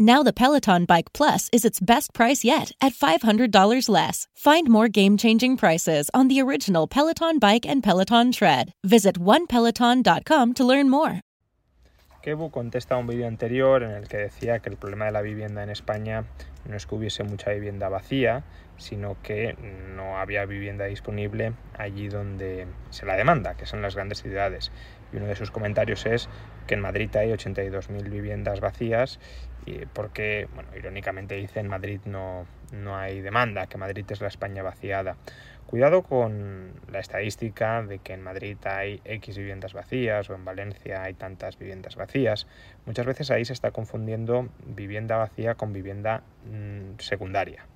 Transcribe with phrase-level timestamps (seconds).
[0.00, 4.28] Now the Peloton Bike Plus is its best price yet at $500 less.
[4.32, 8.72] Find more game-changing prices on the original Peloton Bike and Peloton Tread.
[8.84, 11.20] Visit onepeloton.com to learn more.
[12.22, 15.64] Kebu contesta un vídeo anterior en el que decía que el problema de la vivienda
[15.64, 16.26] en España
[16.64, 18.44] no es que hubiese mucha vivienda vacía,
[18.78, 19.54] sino que
[19.94, 24.72] no había vivienda disponible allí donde se la demanda, que son las grandes ciudades.
[25.12, 26.28] Y uno de sus comentarios es
[26.66, 29.18] que en Madrid hay 82.000 viviendas vacías
[29.92, 34.62] porque, bueno, irónicamente dice en Madrid no, no hay demanda, que Madrid es la España
[34.62, 35.16] vaciada.
[35.66, 41.02] Cuidado con la estadística de que en Madrid hay X viviendas vacías o en Valencia
[41.02, 42.46] hay tantas viviendas vacías.
[42.86, 47.66] Muchas veces ahí se está confundiendo vivienda vacía con vivienda mm, secundaria.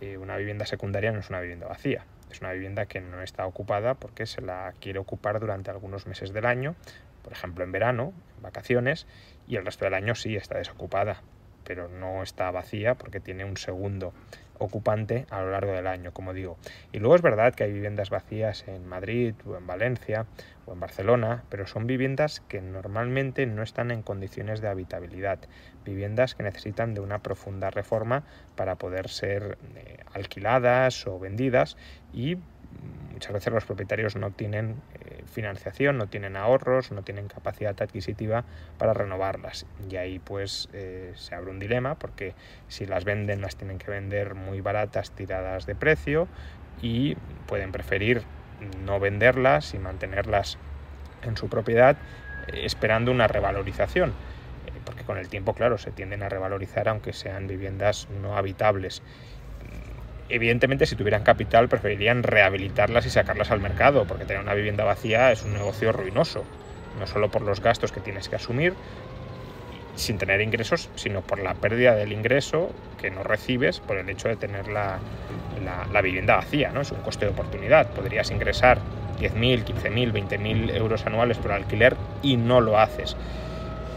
[0.00, 3.46] Eh, una vivienda secundaria no es una vivienda vacía, es una vivienda que no está
[3.46, 6.76] ocupada porque se la quiere ocupar durante algunos meses del año,
[7.22, 9.06] por ejemplo en verano, en vacaciones,
[9.46, 11.22] y el resto del año sí está desocupada,
[11.68, 14.14] pero no está vacía porque tiene un segundo
[14.56, 16.56] ocupante a lo largo del año, como digo.
[16.92, 20.24] Y luego es verdad que hay viviendas vacías en Madrid o en Valencia
[20.64, 25.40] o en Barcelona, pero son viviendas que normalmente no están en condiciones de habitabilidad,
[25.84, 28.24] viviendas que necesitan de una profunda reforma
[28.56, 31.76] para poder ser eh, alquiladas o vendidas
[32.14, 32.38] y
[33.12, 34.76] muchas veces los propietarios no tienen
[35.28, 38.44] financiación, no tienen ahorros, no tienen capacidad adquisitiva
[38.78, 39.66] para renovarlas.
[39.90, 42.34] Y ahí pues eh, se abre un dilema porque
[42.68, 46.28] si las venden las tienen que vender muy baratas, tiradas de precio
[46.82, 47.14] y
[47.46, 48.22] pueden preferir
[48.84, 50.58] no venderlas y mantenerlas
[51.22, 51.96] en su propiedad
[52.48, 54.12] eh, esperando una revalorización
[54.88, 59.02] porque con el tiempo, claro, se tienden a revalorizar aunque sean viviendas no habitables
[60.28, 65.32] evidentemente si tuvieran capital preferirían rehabilitarlas y sacarlas al mercado, porque tener una vivienda vacía
[65.32, 66.44] es un negocio ruinoso,
[66.98, 68.74] no solo por los gastos que tienes que asumir
[69.98, 74.28] sin tener ingresos, sino por la pérdida del ingreso que no recibes por el hecho
[74.28, 74.98] de tener la,
[76.02, 76.80] vivienda vacía, ¿no?
[76.80, 77.90] Es un coste de oportunidad.
[77.90, 78.78] Podrías ingresar
[79.20, 83.16] 10.000, 15.000, 20.000 euros anuales por alquiler y no lo haces.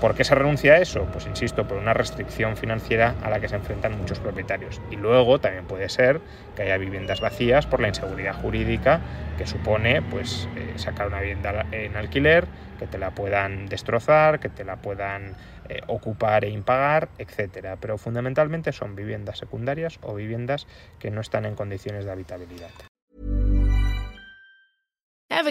[0.02, 1.08] ¿Por qué se renuncia a eso?
[1.14, 4.82] Pues insisto, por una restricción financiera a la que se enfrentan muchos propietarios.
[4.90, 6.20] Y luego también puede ser
[6.56, 9.00] que haya viviendas vacías por la inseguridad jurídica
[9.38, 12.48] que supone pues eh, sacar una vivienda en alquiler,
[12.80, 15.36] que te la puedan destrozar, que te la puedan
[15.70, 17.78] eh, ocupar e impagar, etcétera.
[17.80, 20.66] Pero fundamentalmente son viviendas secundarias o viviendas
[20.98, 22.72] que no están en condiciones de habitabilidad.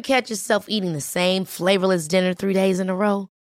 [0.02, 3.28] Catch yourself eating the same flavorless dinner three days in a row?